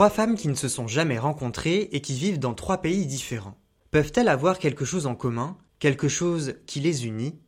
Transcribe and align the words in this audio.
Trois 0.00 0.08
femmes 0.08 0.34
qui 0.34 0.48
ne 0.48 0.54
se 0.54 0.68
sont 0.68 0.88
jamais 0.88 1.18
rencontrées 1.18 1.90
et 1.92 2.00
qui 2.00 2.14
vivent 2.14 2.38
dans 2.38 2.54
trois 2.54 2.80
pays 2.80 3.04
différents. 3.04 3.58
Peuvent-elles 3.90 4.30
avoir 4.30 4.58
quelque 4.58 4.86
chose 4.86 5.06
en 5.06 5.14
commun, 5.14 5.58
quelque 5.78 6.08
chose 6.08 6.54
qui 6.64 6.80
les 6.80 7.06
unit? 7.06 7.38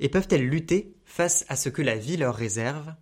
Et 0.00 0.10
peuvent-elles 0.10 0.46
lutter 0.46 0.98
face 1.06 1.46
à 1.48 1.56
ce 1.56 1.70
que 1.70 1.80
la 1.80 1.96
vie 1.96 2.18
leur 2.18 2.34
réserve? 2.34 2.92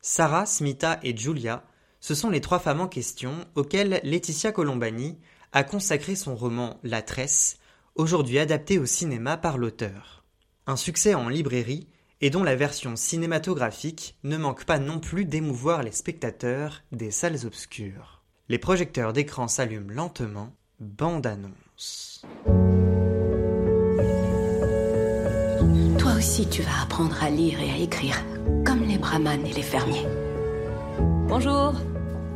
Sarah, 0.00 0.44
Smita 0.44 0.98
et 1.04 1.16
Julia, 1.16 1.62
ce 2.00 2.16
sont 2.16 2.30
les 2.30 2.40
trois 2.40 2.58
femmes 2.58 2.80
en 2.80 2.88
question 2.88 3.32
auxquelles 3.54 4.00
Laetitia 4.02 4.50
Colombani 4.50 5.20
a 5.52 5.62
consacré 5.62 6.16
son 6.16 6.34
roman 6.34 6.80
La 6.82 7.00
Tresse, 7.00 7.58
aujourd'hui 7.94 8.40
adapté 8.40 8.76
au 8.80 8.86
cinéma 8.86 9.36
par 9.36 9.56
l'auteur. 9.56 10.24
Un 10.66 10.74
succès 10.74 11.14
en 11.14 11.28
librairie 11.28 11.86
et 12.20 12.30
dont 12.30 12.42
la 12.42 12.56
version 12.56 12.96
cinématographique 12.96 14.18
ne 14.24 14.36
manque 14.36 14.64
pas 14.64 14.80
non 14.80 14.98
plus 14.98 15.26
d'émouvoir 15.26 15.84
les 15.84 15.92
spectateurs 15.92 16.82
des 16.90 17.12
salles 17.12 17.46
obscures. 17.46 18.21
Les 18.52 18.58
projecteurs 18.58 19.14
d'écran 19.14 19.48
s'allument 19.48 19.90
lentement, 19.90 20.50
bande 20.78 21.26
annonce. 21.26 22.20
Toi 25.98 26.12
aussi 26.18 26.46
tu 26.50 26.60
vas 26.60 26.82
apprendre 26.82 27.16
à 27.24 27.30
lire 27.30 27.58
et 27.62 27.70
à 27.70 27.76
écrire, 27.82 28.22
comme 28.66 28.82
les 28.82 28.98
brahmanes 28.98 29.46
et 29.46 29.54
les 29.54 29.62
fermiers. 29.62 30.06
Bonjour. 31.28 31.72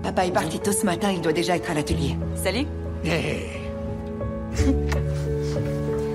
Papa 0.02 0.24
est 0.24 0.32
parti 0.32 0.58
tôt 0.58 0.72
ce 0.72 0.86
matin, 0.86 1.10
il 1.12 1.20
doit 1.20 1.34
déjà 1.34 1.54
être 1.54 1.70
à 1.70 1.74
l'atelier. 1.74 2.16
Salut. 2.34 2.64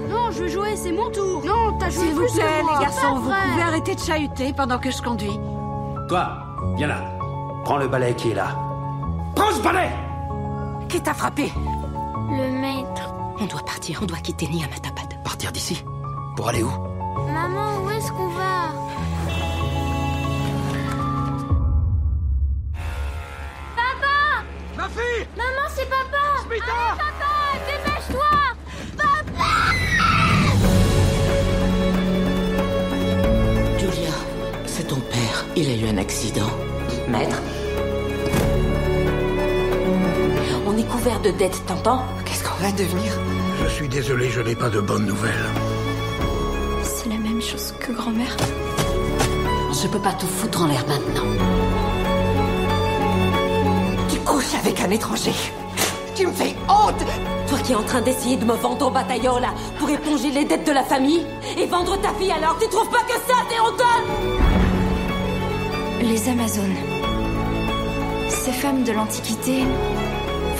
Non, 0.09 0.31
je 0.31 0.39
veux 0.41 0.47
jouer, 0.47 0.75
c'est 0.77 0.93
mon 0.93 1.11
tour. 1.11 1.45
Non, 1.45 1.77
t'as 1.77 1.91
joué 1.91 2.05
S'il 2.05 2.13
vous 2.15 2.21
plus 2.21 2.31
que 2.31 2.37
plaît, 2.37 2.63
les 2.73 2.81
garçons, 2.81 3.01
Pas 3.01 3.13
vous 3.20 3.26
vrai. 3.26 3.35
pouvez 3.51 3.61
arrêter 3.61 3.93
de 3.93 3.99
chahuter 3.99 4.54
pendant 4.54 4.79
que 4.79 4.89
je 4.89 4.99
conduis. 4.99 5.37
Toi, 6.09 6.39
viens 6.76 6.87
là. 6.87 7.04
Prends 7.65 7.77
le 7.77 7.87
balai 7.87 8.15
qui 8.15 8.31
est 8.31 8.33
là. 8.33 8.57
Prends 9.35 9.51
ce 9.55 9.62
balai 9.62 9.90
Qui 10.90 11.01
t'a 11.01 11.13
frappé 11.13 11.51
Le 11.55 12.51
maître. 12.62 13.13
On 13.40 13.46
doit 13.46 13.62
partir, 13.65 13.99
on 14.01 14.05
doit 14.05 14.18
quitter 14.20 14.48
Niamatabad. 14.48 15.21
Partir 15.23 15.51
d'ici 15.51 15.84
Pour 16.35 16.49
aller 16.49 16.63
où 16.63 16.71
Maman, 17.34 17.84
où 17.84 17.90
est-ce 17.91 18.12
qu'on 18.12 18.27
va 18.29 18.71
Papa 23.76 24.43
Ma 24.77 24.88
fille 24.90 25.27
Maman, 25.38 25.68
c'est 25.70 25.90
papa 25.90 26.18
Smita 26.43 26.63
Allez, 26.66 26.98
papa, 26.98 27.32
dépêche-toi 27.68 28.32
Julia, 33.77 34.13
c'est 34.66 34.88
ton 34.88 34.99
père. 34.99 35.45
Il 35.55 35.70
a 35.70 35.76
eu 35.76 35.90
un 35.93 35.98
accident. 35.98 36.49
Maître 37.07 37.41
est 40.82 40.87
couvert 40.87 41.20
de 41.21 41.32
dettes, 41.32 41.62
t'entends 41.65 42.04
Qu'est-ce 42.26 42.43
qu'on 42.43 42.63
va 42.63 42.71
devenir 42.71 43.12
Je 43.63 43.70
suis 43.70 43.87
désolé, 43.87 44.29
je 44.29 44.41
n'ai 44.41 44.55
pas 44.55 44.70
de 44.70 44.79
bonnes 44.79 45.05
nouvelles. 45.05 45.46
C'est 46.84 47.10
la 47.10 47.18
même 47.18 47.41
chose 47.41 47.73
que 47.79 47.91
grand-mère. 47.91 48.35
Je 49.71 49.88
peux 49.88 49.99
pas 49.99 50.13
tout 50.13 50.27
foutre 50.27 50.63
en 50.63 50.68
l'air 50.68 50.84
maintenant. 50.88 51.29
Tu 54.10 54.18
couches 54.20 54.55
avec 54.60 54.82
un 54.82 54.90
étranger. 54.90 55.34
Tu 56.15 56.26
me 56.27 56.34
fais 56.34 56.55
honte 56.68 57.04
Toi 57.48 57.57
qui 57.63 57.71
es 57.71 57.76
en 57.76 57.84
train 57.84 58.01
d'essayer 58.01 58.38
de 58.38 58.45
me 58.45 58.54
vendre 58.54 58.88
au 58.88 58.91
bataillon 58.91 59.38
là 59.38 59.54
pour 59.79 59.90
éponger 59.90 60.32
les 60.32 60.45
dettes 60.45 60.68
de 60.68 60.71
la 60.71 60.84
famille 60.84 61.26
et 61.57 61.66
vendre 61.68 61.99
ta 62.01 62.13
fille 62.16 62.32
alors, 62.32 62.57
tu 62.60 62.68
trouves 62.68 62.90
pas 62.90 63.04
que 63.04 63.13
ça 63.27 63.35
c'est 63.49 63.60
honteux 63.60 64.01
Les 66.01 66.29
Amazones. 66.29 66.75
Ces 68.29 68.51
femmes 68.51 68.84
de 68.84 68.91
l'Antiquité 68.91 69.63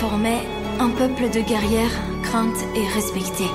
formaient 0.02 0.42
un 0.80 0.90
peuple 0.90 1.30
de 1.30 1.42
guerrières 1.42 2.02
craintes 2.24 2.66
et 2.76 2.88
respectées. 2.88 3.52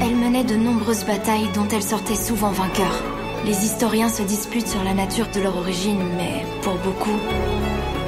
Elles 0.00 0.16
menaient 0.16 0.42
de 0.42 0.56
nombreuses 0.56 1.04
batailles 1.04 1.52
dont 1.54 1.68
elles 1.68 1.82
sortaient 1.82 2.14
souvent 2.14 2.50
vainqueurs. 2.50 3.04
Les 3.44 3.62
historiens 3.62 4.08
se 4.08 4.22
disputent 4.22 4.66
sur 4.66 4.82
la 4.84 4.94
nature 4.94 5.28
de 5.34 5.40
leur 5.40 5.54
origine, 5.54 6.02
mais 6.16 6.46
pour 6.62 6.76
beaucoup, 6.76 7.18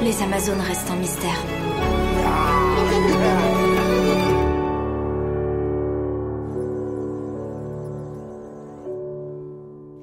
les 0.01 0.19
Amazones 0.23 0.61
restent 0.61 0.89
un 0.89 0.95
mystère. 0.95 1.45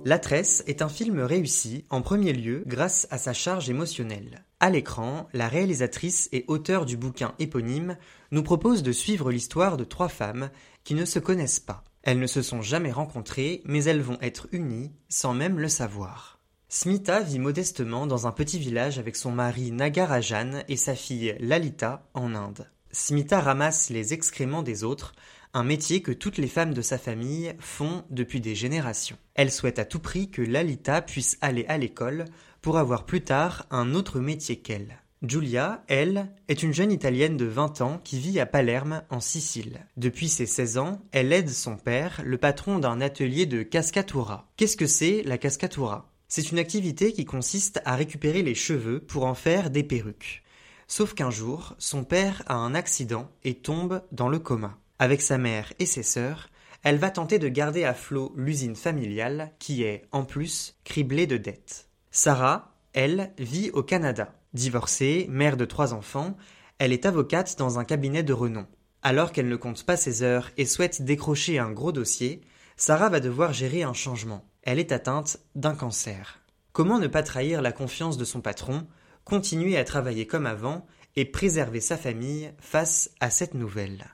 La 0.04 0.20
Tresse 0.20 0.62
est 0.68 0.82
un 0.82 0.88
film 0.88 1.18
réussi, 1.18 1.84
en 1.90 2.00
premier 2.00 2.32
lieu, 2.32 2.62
grâce 2.64 3.08
à 3.10 3.18
sa 3.18 3.32
charge 3.32 3.68
émotionnelle. 3.68 4.44
À 4.60 4.70
l'écran, 4.70 5.28
la 5.32 5.46
réalisatrice 5.46 6.28
et 6.32 6.44
auteure 6.48 6.84
du 6.84 6.96
bouquin 6.96 7.34
éponyme 7.38 7.96
nous 8.32 8.42
propose 8.42 8.82
de 8.82 8.90
suivre 8.90 9.30
l'histoire 9.30 9.76
de 9.76 9.84
trois 9.84 10.08
femmes 10.08 10.50
qui 10.82 10.94
ne 10.94 11.04
se 11.04 11.20
connaissent 11.20 11.60
pas. 11.60 11.84
Elles 12.02 12.18
ne 12.18 12.26
se 12.26 12.42
sont 12.42 12.60
jamais 12.60 12.90
rencontrées, 12.90 13.62
mais 13.64 13.84
elles 13.84 14.02
vont 14.02 14.18
être 14.20 14.48
unies 14.50 14.90
sans 15.08 15.32
même 15.32 15.60
le 15.60 15.68
savoir. 15.68 16.40
Smita 16.68 17.20
vit 17.20 17.38
modestement 17.38 18.06
dans 18.06 18.26
un 18.26 18.32
petit 18.32 18.58
village 18.58 18.98
avec 18.98 19.14
son 19.14 19.30
mari 19.30 19.70
Nagarajan 19.70 20.62
et 20.66 20.76
sa 20.76 20.96
fille 20.96 21.36
Lalita 21.38 22.08
en 22.14 22.34
Inde. 22.34 22.68
Smita 22.90 23.40
ramasse 23.40 23.90
les 23.90 24.12
excréments 24.12 24.62
des 24.62 24.82
autres, 24.82 25.14
un 25.54 25.62
métier 25.62 26.02
que 26.02 26.12
toutes 26.12 26.36
les 26.36 26.48
femmes 26.48 26.74
de 26.74 26.82
sa 26.82 26.98
famille 26.98 27.54
font 27.60 28.04
depuis 28.10 28.40
des 28.40 28.54
générations. 28.54 29.16
Elle 29.34 29.52
souhaite 29.52 29.78
à 29.78 29.84
tout 29.84 30.00
prix 30.00 30.30
que 30.30 30.42
Lalita 30.42 31.00
puisse 31.00 31.38
aller 31.40 31.64
à 31.68 31.78
l'école 31.78 32.24
pour 32.60 32.78
avoir 32.78 33.04
plus 33.04 33.22
tard 33.22 33.66
un 33.70 33.94
autre 33.94 34.20
métier 34.20 34.56
qu'elle. 34.56 34.98
Giulia, 35.22 35.82
elle, 35.88 36.30
est 36.46 36.62
une 36.62 36.72
jeune 36.72 36.92
Italienne 36.92 37.36
de 37.36 37.44
20 37.44 37.80
ans 37.80 38.00
qui 38.04 38.20
vit 38.20 38.38
à 38.38 38.46
Palerme, 38.46 39.02
en 39.10 39.18
Sicile. 39.18 39.84
Depuis 39.96 40.28
ses 40.28 40.46
16 40.46 40.78
ans, 40.78 41.02
elle 41.10 41.32
aide 41.32 41.48
son 41.48 41.76
père, 41.76 42.22
le 42.24 42.38
patron 42.38 42.78
d'un 42.78 43.00
atelier 43.00 43.44
de 43.44 43.64
cascatura. 43.64 44.48
Qu'est-ce 44.56 44.76
que 44.76 44.86
c'est 44.86 45.24
la 45.24 45.36
cascatura? 45.36 46.12
C'est 46.28 46.52
une 46.52 46.58
activité 46.58 47.12
qui 47.12 47.24
consiste 47.24 47.80
à 47.84 47.96
récupérer 47.96 48.42
les 48.42 48.54
cheveux 48.54 49.00
pour 49.00 49.24
en 49.24 49.34
faire 49.34 49.70
des 49.70 49.82
perruques. 49.82 50.44
Sauf 50.86 51.14
qu'un 51.14 51.30
jour, 51.30 51.74
son 51.78 52.04
père 52.04 52.44
a 52.46 52.54
un 52.54 52.74
accident 52.74 53.28
et 53.42 53.54
tombe 53.54 54.02
dans 54.12 54.28
le 54.28 54.38
coma. 54.38 54.78
Avec 55.00 55.20
sa 55.20 55.36
mère 55.36 55.72
et 55.80 55.86
ses 55.86 56.04
sœurs, 56.04 56.48
elle 56.84 56.98
va 56.98 57.10
tenter 57.10 57.40
de 57.40 57.48
garder 57.48 57.84
à 57.84 57.92
flot 57.92 58.32
l'usine 58.36 58.76
familiale 58.76 59.52
qui 59.58 59.82
est, 59.82 60.04
en 60.12 60.24
plus, 60.24 60.76
criblée 60.84 61.26
de 61.26 61.38
dettes. 61.38 61.87
Sarah, 62.10 62.74
elle, 62.92 63.32
vit 63.38 63.70
au 63.70 63.82
Canada. 63.82 64.34
Divorcée, 64.54 65.26
mère 65.28 65.56
de 65.56 65.64
trois 65.64 65.92
enfants, 65.92 66.36
elle 66.78 66.92
est 66.92 67.06
avocate 67.06 67.56
dans 67.58 67.78
un 67.78 67.84
cabinet 67.84 68.22
de 68.22 68.32
renom. 68.32 68.66
Alors 69.02 69.32
qu'elle 69.32 69.48
ne 69.48 69.56
compte 69.56 69.84
pas 69.84 69.96
ses 69.96 70.22
heures 70.22 70.50
et 70.56 70.66
souhaite 70.66 71.02
décrocher 71.02 71.58
un 71.58 71.70
gros 71.70 71.92
dossier, 71.92 72.40
Sarah 72.76 73.10
va 73.10 73.20
devoir 73.20 73.52
gérer 73.52 73.82
un 73.82 73.92
changement. 73.92 74.44
Elle 74.62 74.78
est 74.78 74.92
atteinte 74.92 75.38
d'un 75.54 75.74
cancer. 75.74 76.40
Comment 76.72 76.98
ne 76.98 77.06
pas 77.08 77.22
trahir 77.22 77.62
la 77.62 77.72
confiance 77.72 78.16
de 78.16 78.24
son 78.24 78.40
patron, 78.40 78.86
continuer 79.24 79.76
à 79.76 79.84
travailler 79.84 80.26
comme 80.26 80.46
avant 80.46 80.86
et 81.16 81.24
préserver 81.24 81.80
sa 81.80 81.96
famille 81.96 82.52
face 82.58 83.10
à 83.20 83.30
cette 83.30 83.54
nouvelle? 83.54 84.06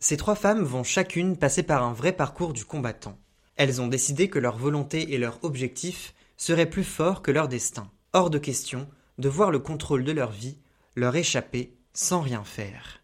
Ces 0.00 0.16
trois 0.16 0.34
femmes 0.34 0.62
vont 0.62 0.84
chacune 0.84 1.36
passer 1.36 1.62
par 1.62 1.82
un 1.82 1.92
vrai 1.92 2.12
parcours 2.12 2.52
du 2.52 2.64
combattant. 2.64 3.18
Elles 3.56 3.80
ont 3.80 3.88
décidé 3.88 4.28
que 4.28 4.38
leur 4.38 4.56
volonté 4.56 5.14
et 5.14 5.18
leur 5.18 5.42
objectif 5.42 6.14
seraient 6.38 6.70
plus 6.70 6.84
forts 6.84 7.20
que 7.20 7.30
leur 7.30 7.48
destin. 7.48 7.90
Hors 8.14 8.30
de 8.30 8.38
question 8.38 8.88
de 9.18 9.28
voir 9.28 9.50
le 9.50 9.58
contrôle 9.58 10.04
de 10.04 10.12
leur 10.12 10.30
vie 10.30 10.56
leur 10.96 11.14
échapper 11.14 11.76
sans 11.92 12.20
rien 12.20 12.44
faire. 12.44 13.02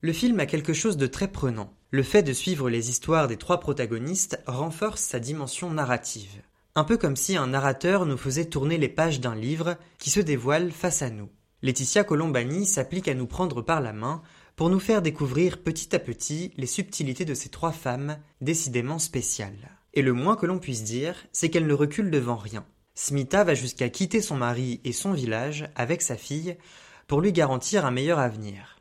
Le 0.00 0.12
film 0.12 0.40
a 0.40 0.46
quelque 0.46 0.72
chose 0.72 0.96
de 0.96 1.06
très 1.06 1.28
prenant. 1.28 1.72
Le 1.90 2.02
fait 2.02 2.22
de 2.22 2.32
suivre 2.32 2.70
les 2.70 2.90
histoires 2.90 3.28
des 3.28 3.36
trois 3.36 3.60
protagonistes 3.60 4.40
renforce 4.46 5.02
sa 5.02 5.20
dimension 5.20 5.70
narrative. 5.70 6.42
Un 6.74 6.84
peu 6.84 6.96
comme 6.96 7.16
si 7.16 7.36
un 7.36 7.48
narrateur 7.48 8.06
nous 8.06 8.16
faisait 8.16 8.46
tourner 8.46 8.78
les 8.78 8.88
pages 8.88 9.20
d'un 9.20 9.34
livre 9.34 9.76
qui 9.98 10.10
se 10.10 10.20
dévoile 10.20 10.70
face 10.70 11.02
à 11.02 11.10
nous. 11.10 11.28
Laetitia 11.62 12.04
Colombani 12.04 12.64
s'applique 12.64 13.08
à 13.08 13.14
nous 13.14 13.26
prendre 13.26 13.60
par 13.60 13.80
la 13.80 13.92
main 13.92 14.22
pour 14.56 14.70
nous 14.70 14.80
faire 14.80 15.02
découvrir 15.02 15.62
petit 15.62 15.94
à 15.94 15.98
petit 15.98 16.52
les 16.56 16.66
subtilités 16.66 17.24
de 17.24 17.34
ces 17.34 17.48
trois 17.48 17.72
femmes 17.72 18.18
décidément 18.40 18.98
spéciales. 18.98 19.79
Et 19.94 20.02
le 20.02 20.12
moins 20.12 20.36
que 20.36 20.46
l'on 20.46 20.58
puisse 20.58 20.84
dire, 20.84 21.14
c'est 21.32 21.50
qu'elle 21.50 21.66
ne 21.66 21.74
recule 21.74 22.10
devant 22.10 22.36
rien. 22.36 22.64
Smita 22.94 23.44
va 23.44 23.54
jusqu'à 23.54 23.88
quitter 23.88 24.20
son 24.20 24.36
mari 24.36 24.80
et 24.84 24.92
son 24.92 25.12
village 25.12 25.68
avec 25.74 26.02
sa 26.02 26.16
fille 26.16 26.56
pour 27.06 27.20
lui 27.20 27.32
garantir 27.32 27.86
un 27.86 27.90
meilleur 27.90 28.18
avenir. 28.18 28.76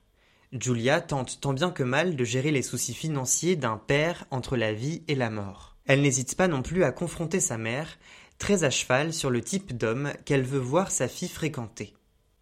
Julia 0.51 0.99
tente 0.99 1.39
tant 1.41 1.53
bien 1.53 1.71
que 1.71 1.83
mal 1.83 2.15
de 2.15 2.23
gérer 2.23 2.51
les 2.51 2.63
soucis 2.63 2.93
financiers 2.93 3.55
d'un 3.55 3.77
père 3.77 4.25
entre 4.31 4.57
la 4.57 4.73
vie 4.73 5.03
et 5.07 5.15
la 5.15 5.29
mort. 5.29 5.77
Elle 5.85 6.01
n'hésite 6.01 6.35
pas 6.35 6.47
non 6.47 6.61
plus 6.61 6.83
à 6.83 6.91
confronter 6.91 7.39
sa 7.39 7.57
mère, 7.57 7.97
très 8.39 8.63
à 8.63 8.69
cheval 8.69 9.13
sur 9.13 9.29
le 9.29 9.41
type 9.41 9.77
d'homme 9.77 10.11
qu'elle 10.25 10.43
veut 10.43 10.59
voir 10.59 10.91
sa 10.91 11.07
fille 11.07 11.29
fréquenter. 11.29 11.93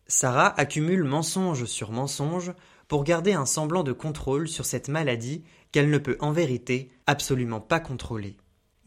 Sarah 0.07 0.57
accumule 0.57 1.03
mensonge 1.03 1.65
sur 1.65 1.91
mensonge 1.91 2.53
pour 2.87 3.03
garder 3.03 3.33
un 3.33 3.45
semblant 3.45 3.83
de 3.83 3.91
contrôle 3.91 4.47
sur 4.47 4.65
cette 4.65 4.87
maladie 4.87 5.43
qu'elle 5.71 5.89
ne 5.89 5.97
peut 5.97 6.17
en 6.21 6.31
vérité 6.31 6.91
absolument 7.07 7.59
pas 7.59 7.81
contrôler. 7.81 8.37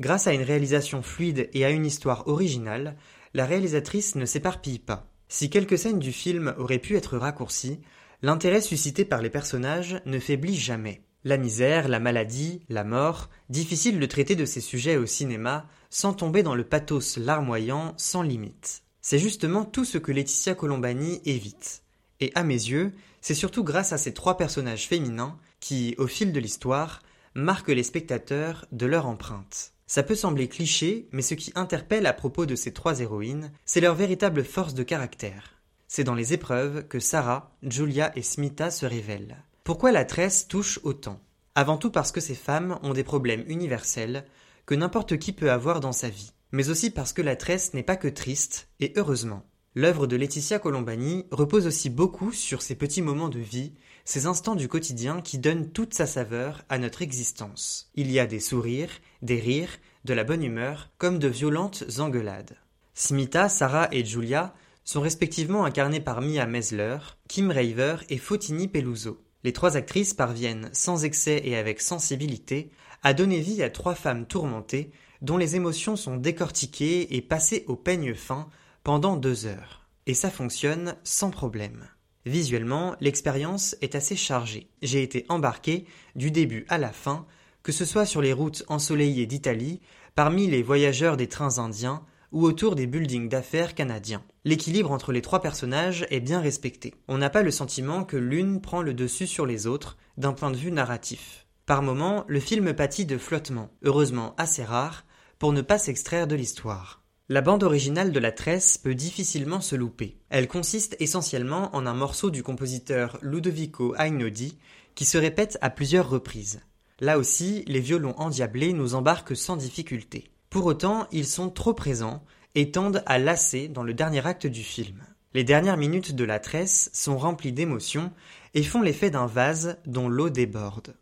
Grâce 0.00 0.26
à 0.26 0.32
une 0.32 0.42
réalisation 0.42 1.02
fluide 1.02 1.48
et 1.52 1.64
à 1.64 1.70
une 1.70 1.86
histoire 1.86 2.26
originale, 2.26 2.96
la 3.34 3.46
réalisatrice 3.46 4.16
ne 4.16 4.24
s'éparpille 4.24 4.80
pas. 4.80 5.06
Si 5.28 5.50
quelques 5.50 5.78
scènes 5.78 6.00
du 6.00 6.10
film 6.10 6.54
auraient 6.58 6.78
pu 6.78 6.96
être 6.96 7.16
raccourcies, 7.16 7.80
L'intérêt 8.22 8.60
suscité 8.60 9.06
par 9.06 9.22
les 9.22 9.30
personnages 9.30 10.02
ne 10.04 10.18
faiblit 10.18 10.56
jamais. 10.56 11.02
La 11.24 11.38
misère, 11.38 11.88
la 11.88 12.00
maladie, 12.00 12.60
la 12.68 12.84
mort, 12.84 13.30
difficile 13.48 13.98
de 13.98 14.06
traiter 14.06 14.36
de 14.36 14.44
ces 14.44 14.60
sujets 14.60 14.98
au 14.98 15.06
cinéma 15.06 15.66
sans 15.88 16.12
tomber 16.12 16.42
dans 16.42 16.54
le 16.54 16.64
pathos 16.64 17.16
larmoyant 17.16 17.94
sans 17.96 18.22
limite. 18.22 18.82
C'est 19.00 19.18
justement 19.18 19.64
tout 19.64 19.86
ce 19.86 19.96
que 19.96 20.12
Laetitia 20.12 20.54
Colombani 20.54 21.22
évite. 21.24 21.82
Et 22.20 22.30
à 22.34 22.44
mes 22.44 22.54
yeux, 22.54 22.92
c'est 23.22 23.34
surtout 23.34 23.64
grâce 23.64 23.94
à 23.94 23.98
ces 23.98 24.12
trois 24.12 24.36
personnages 24.36 24.86
féminins 24.86 25.38
qui, 25.58 25.94
au 25.96 26.06
fil 26.06 26.32
de 26.32 26.40
l'histoire, 26.40 27.02
marquent 27.34 27.68
les 27.68 27.82
spectateurs 27.82 28.66
de 28.70 28.84
leur 28.84 29.06
empreinte. 29.06 29.72
Ça 29.90 30.04
peut 30.04 30.14
sembler 30.14 30.46
cliché, 30.46 31.08
mais 31.10 31.20
ce 31.20 31.34
qui 31.34 31.50
interpelle 31.56 32.06
à 32.06 32.12
propos 32.12 32.46
de 32.46 32.54
ces 32.54 32.72
trois 32.72 33.00
héroïnes, 33.00 33.50
c'est 33.64 33.80
leur 33.80 33.96
véritable 33.96 34.44
force 34.44 34.72
de 34.72 34.84
caractère. 34.84 35.60
C'est 35.88 36.04
dans 36.04 36.14
les 36.14 36.32
épreuves 36.32 36.86
que 36.86 37.00
Sarah, 37.00 37.56
Julia 37.64 38.12
et 38.14 38.22
Smita 38.22 38.70
se 38.70 38.86
révèlent. 38.86 39.42
Pourquoi 39.64 39.90
la 39.90 40.04
tresse 40.04 40.46
touche 40.46 40.78
autant? 40.84 41.20
Avant 41.56 41.76
tout 41.76 41.90
parce 41.90 42.12
que 42.12 42.20
ces 42.20 42.36
femmes 42.36 42.78
ont 42.84 42.92
des 42.92 43.02
problèmes 43.02 43.42
universels 43.48 44.26
que 44.64 44.76
n'importe 44.76 45.18
qui 45.18 45.32
peut 45.32 45.50
avoir 45.50 45.80
dans 45.80 45.90
sa 45.90 46.08
vie, 46.08 46.34
mais 46.52 46.68
aussi 46.68 46.90
parce 46.90 47.12
que 47.12 47.20
la 47.20 47.34
tresse 47.34 47.74
n'est 47.74 47.82
pas 47.82 47.96
que 47.96 48.06
triste, 48.06 48.68
et 48.78 48.92
heureusement. 48.94 49.44
L'œuvre 49.74 50.06
de 50.06 50.14
Laetitia 50.14 50.60
Colombani 50.60 51.26
repose 51.32 51.66
aussi 51.66 51.90
beaucoup 51.90 52.30
sur 52.30 52.62
ces 52.62 52.76
petits 52.76 53.02
moments 53.02 53.28
de 53.28 53.40
vie, 53.40 53.72
ces 54.04 54.26
instants 54.26 54.56
du 54.56 54.68
quotidien 54.68 55.20
qui 55.20 55.38
donnent 55.38 55.70
toute 55.70 55.94
sa 55.94 56.06
saveur 56.06 56.62
à 56.68 56.78
notre 56.78 57.02
existence. 57.02 57.90
Il 57.94 58.10
y 58.10 58.18
a 58.18 58.26
des 58.26 58.40
sourires, 58.40 58.90
des 59.22 59.40
rires, 59.40 59.78
de 60.04 60.14
la 60.14 60.24
bonne 60.24 60.42
humeur, 60.42 60.90
comme 60.98 61.18
de 61.18 61.28
violentes 61.28 61.84
engueulades. 61.98 62.56
Smita, 62.94 63.48
Sarah 63.48 63.88
et 63.92 64.04
Julia 64.04 64.54
sont 64.84 65.00
respectivement 65.00 65.64
incarnées 65.64 66.00
par 66.00 66.20
Mia 66.20 66.46
Mesler, 66.46 66.98
Kim 67.28 67.50
Raver 67.50 67.96
et 68.08 68.18
Fotini 68.18 68.68
Peluso. 68.68 69.22
Les 69.44 69.52
trois 69.52 69.76
actrices 69.76 70.14
parviennent, 70.14 70.68
sans 70.72 71.04
excès 71.04 71.40
et 71.44 71.56
avec 71.56 71.80
sensibilité, 71.80 72.70
à 73.02 73.14
donner 73.14 73.40
vie 73.40 73.62
à 73.62 73.70
trois 73.70 73.94
femmes 73.94 74.26
tourmentées, 74.26 74.90
dont 75.22 75.36
les 75.36 75.56
émotions 75.56 75.96
sont 75.96 76.16
décortiquées 76.16 77.14
et 77.16 77.22
passées 77.22 77.64
au 77.68 77.76
peigne 77.76 78.14
fin 78.14 78.48
pendant 78.82 79.16
deux 79.16 79.46
heures. 79.46 79.86
Et 80.06 80.14
ça 80.14 80.30
fonctionne 80.30 80.96
sans 81.04 81.30
problème. 81.30 81.86
Visuellement, 82.26 82.96
l'expérience 83.00 83.76
est 83.80 83.94
assez 83.94 84.16
chargée. 84.16 84.68
J'ai 84.82 85.02
été 85.02 85.24
embarqué 85.28 85.86
du 86.16 86.30
début 86.30 86.66
à 86.68 86.76
la 86.76 86.92
fin, 86.92 87.26
que 87.62 87.72
ce 87.72 87.84
soit 87.84 88.06
sur 88.06 88.20
les 88.20 88.32
routes 88.32 88.64
ensoleillées 88.68 89.26
d'Italie, 89.26 89.80
parmi 90.14 90.46
les 90.46 90.62
voyageurs 90.62 91.16
des 91.16 91.28
trains 91.28 91.58
indiens 91.58 92.02
ou 92.32 92.44
autour 92.44 92.74
des 92.74 92.86
buildings 92.86 93.28
d'affaires 93.28 93.74
canadiens. 93.74 94.22
L'équilibre 94.44 94.92
entre 94.92 95.12
les 95.12 95.22
trois 95.22 95.40
personnages 95.40 96.06
est 96.10 96.20
bien 96.20 96.40
respecté. 96.40 96.94
On 97.08 97.18
n'a 97.18 97.30
pas 97.30 97.42
le 97.42 97.50
sentiment 97.50 98.04
que 98.04 98.16
l'une 98.16 98.60
prend 98.60 98.82
le 98.82 98.94
dessus 98.94 99.26
sur 99.26 99.46
les 99.46 99.66
autres 99.66 99.96
d'un 100.16 100.32
point 100.32 100.50
de 100.50 100.56
vue 100.56 100.72
narratif. 100.72 101.46
Par 101.66 101.82
moments, 101.82 102.24
le 102.28 102.40
film 102.40 102.72
pâtit 102.74 103.06
de 103.06 103.18
flottements, 103.18 103.70
heureusement 103.82 104.34
assez 104.38 104.64
rares, 104.64 105.04
pour 105.38 105.52
ne 105.52 105.62
pas 105.62 105.78
s'extraire 105.78 106.26
de 106.26 106.34
l'histoire. 106.34 106.99
La 107.32 107.42
bande 107.42 107.62
originale 107.62 108.10
de 108.10 108.18
La 108.18 108.32
Tresse 108.32 108.76
peut 108.76 108.96
difficilement 108.96 109.60
se 109.60 109.76
louper. 109.76 110.16
Elle 110.30 110.48
consiste 110.48 110.96
essentiellement 110.98 111.72
en 111.76 111.86
un 111.86 111.94
morceau 111.94 112.28
du 112.28 112.42
compositeur 112.42 113.20
Ludovico 113.22 113.94
Einaudi 113.94 114.58
qui 114.96 115.04
se 115.04 115.16
répète 115.16 115.56
à 115.60 115.70
plusieurs 115.70 116.10
reprises. 116.10 116.60
Là 116.98 117.18
aussi, 117.18 117.62
les 117.68 117.78
violons 117.78 118.18
endiablés 118.18 118.72
nous 118.72 118.96
embarquent 118.96 119.36
sans 119.36 119.54
difficulté. 119.54 120.32
Pour 120.50 120.66
autant, 120.66 121.06
ils 121.12 121.24
sont 121.24 121.50
trop 121.50 121.72
présents 121.72 122.24
et 122.56 122.72
tendent 122.72 123.04
à 123.06 123.20
lasser 123.20 123.68
dans 123.68 123.84
le 123.84 123.94
dernier 123.94 124.26
acte 124.26 124.48
du 124.48 124.64
film. 124.64 125.00
Les 125.32 125.44
dernières 125.44 125.76
minutes 125.76 126.16
de 126.16 126.24
La 126.24 126.40
Tresse 126.40 126.90
sont 126.92 127.16
remplies 127.16 127.52
d'émotions 127.52 128.10
et 128.54 128.64
font 128.64 128.82
l'effet 128.82 129.10
d'un 129.10 129.26
vase 129.26 129.76
dont 129.86 130.08
l'eau 130.08 130.30
déborde. 130.30 130.96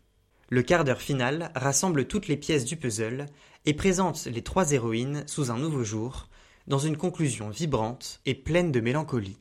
Le 0.51 0.61
quart 0.61 0.83
d'heure 0.83 1.01
final 1.01 1.51
rassemble 1.55 2.05
toutes 2.05 2.27
les 2.27 2.37
pièces 2.37 2.65
du 2.65 2.75
puzzle 2.75 3.25
et 3.65 3.73
présente 3.73 4.25
les 4.25 4.41
trois 4.41 4.71
héroïnes 4.71 5.23
sous 5.27 5.51
un 5.51 5.57
nouveau 5.57 5.83
jour, 5.83 6.27
dans 6.67 6.79
une 6.79 6.97
conclusion 6.97 7.49
vibrante 7.49 8.21
et 8.25 8.35
pleine 8.35 8.71
de 8.71 8.79
mélancolie. 8.79 9.37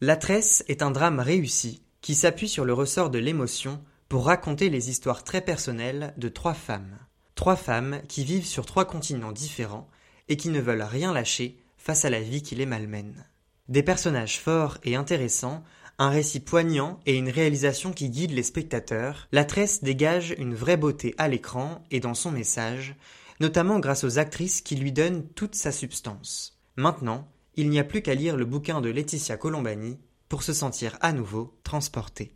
La 0.00 0.16
tresse 0.16 0.64
est 0.68 0.82
un 0.82 0.92
drame 0.92 1.18
réussi 1.18 1.82
qui 2.00 2.14
s'appuie 2.14 2.48
sur 2.48 2.64
le 2.64 2.72
ressort 2.72 3.10
de 3.10 3.18
l'émotion 3.18 3.82
pour 4.08 4.26
raconter 4.26 4.70
les 4.70 4.90
histoires 4.90 5.24
très 5.24 5.40
personnelles 5.40 6.14
de 6.16 6.28
trois 6.28 6.54
femmes. 6.54 6.98
Trois 7.34 7.56
femmes 7.56 8.00
qui 8.08 8.24
vivent 8.24 8.46
sur 8.46 8.64
trois 8.64 8.84
continents 8.84 9.32
différents 9.32 9.88
et 10.28 10.36
qui 10.36 10.50
ne 10.50 10.60
veulent 10.60 10.82
rien 10.82 11.12
lâcher 11.12 11.58
face 11.76 12.04
à 12.04 12.10
la 12.10 12.20
vie 12.20 12.42
qui 12.42 12.54
les 12.54 12.66
malmène. 12.66 13.26
Des 13.68 13.82
personnages 13.82 14.40
forts 14.40 14.78
et 14.84 14.96
intéressants 14.96 15.62
un 15.98 16.10
récit 16.10 16.40
poignant 16.40 17.00
et 17.06 17.16
une 17.16 17.28
réalisation 17.28 17.92
qui 17.92 18.08
guide 18.08 18.30
les 18.30 18.44
spectateurs, 18.44 19.26
la 19.32 19.44
tresse 19.44 19.82
dégage 19.82 20.34
une 20.38 20.54
vraie 20.54 20.76
beauté 20.76 21.14
à 21.18 21.28
l'écran 21.28 21.84
et 21.90 21.98
dans 21.98 22.14
son 22.14 22.30
message, 22.30 22.94
notamment 23.40 23.80
grâce 23.80 24.04
aux 24.04 24.18
actrices 24.18 24.60
qui 24.60 24.76
lui 24.76 24.92
donnent 24.92 25.26
toute 25.34 25.56
sa 25.56 25.72
substance. 25.72 26.58
Maintenant, 26.76 27.28
il 27.56 27.68
n'y 27.70 27.80
a 27.80 27.84
plus 27.84 28.02
qu'à 28.02 28.14
lire 28.14 28.36
le 28.36 28.44
bouquin 28.44 28.80
de 28.80 28.88
Laetitia 28.88 29.36
Colombani 29.36 29.98
pour 30.28 30.44
se 30.44 30.52
sentir 30.52 30.96
à 31.00 31.12
nouveau 31.12 31.58
transporté. 31.64 32.32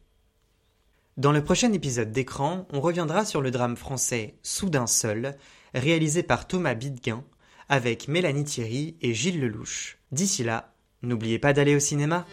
Dans 1.16 1.30
le 1.30 1.44
prochain 1.44 1.72
épisode 1.72 2.10
d'écran, 2.10 2.66
on 2.72 2.80
reviendra 2.80 3.24
sur 3.24 3.42
le 3.42 3.50
drame 3.50 3.76
français 3.76 4.38
Soudain 4.42 4.86
seul, 4.88 5.36
réalisé 5.74 6.22
par 6.22 6.48
Thomas 6.48 6.74
Bidguin, 6.74 7.22
avec 7.68 8.08
Mélanie 8.08 8.44
Thierry 8.44 8.96
et 9.02 9.14
Gilles 9.14 9.40
Lelouch. 9.40 9.98
D'ici 10.10 10.42
là, 10.42 10.74
n'oubliez 11.02 11.38
pas 11.38 11.52
d'aller 11.52 11.76
au 11.76 11.80
cinéma. 11.80 12.26